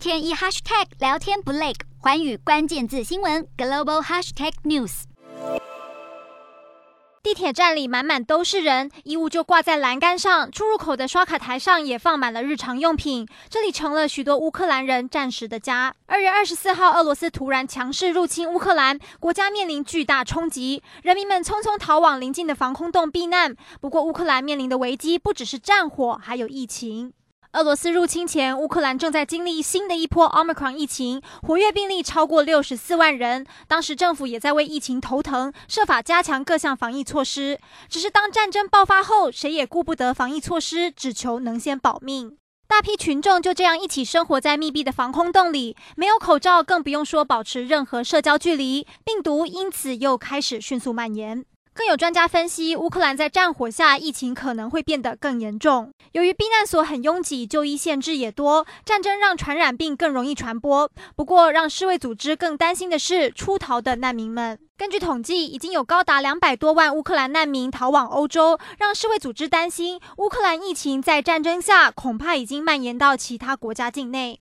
[0.00, 5.02] 天一 hashtag 聊天不累，环宇关键字新闻 global hashtag news。
[7.22, 13.28] 地铁站里满满都是人，衣物就挂在栏杆上，出入口的刷卡台上也放满了日常用品。
[13.50, 15.94] 这里成了许多乌克兰人暂时的家。
[16.06, 23.54] 二月二十四号，俄罗斯突然强势入侵乌克兰，国家面临巨大冲击，人民们匆匆逃往邻近的防空洞避难。
[23.82, 27.12] 不过，乌克兰面临的危机不只是战火，还有疫情。
[27.52, 33.44] 俄罗斯入侵前，乌克兰正在经历新的一波 Omicron 疫情，活跃病例超过六十四万人。
[33.66, 37.58] 当时政府也在为疫情头疼，设法加强各项防疫措施。
[37.88, 42.36] 只是当战争爆发后，谁也顾不得防疫措施，只求能先保命。
[42.68, 48.86] 大批群众就这样一起生活在密闭的防空洞里，没有口罩，更不用说保持任何社交距离。
[49.04, 51.44] 病毒因此又开始迅速蔓延。
[51.72, 55.92] 更有专家分析，乌克兰在战火下，疫情可能会变得更严重。
[56.12, 60.90] 由于避难所很拥挤，就医限制也多，战争让传染病更容易传播。
[61.16, 64.58] 不过，让世卫组织更担心的是出逃的难民们。
[64.76, 74.38] 根据统计，已经有高达两百多万乌克兰难民逃往欧洲，让世卫组织担心，乌克兰疫情在战争下恐怕已经蔓延到其他国家境内。